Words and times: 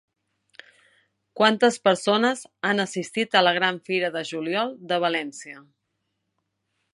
Quantes 1.41 1.77
persones 1.87 2.41
han 2.69 2.83
assistit 2.85 3.37
a 3.37 3.43
la 3.49 3.53
Gran 3.59 3.77
Fira 3.91 4.11
de 4.17 4.25
Juliol 4.31 4.75
de 4.93 4.99
València? 5.05 5.63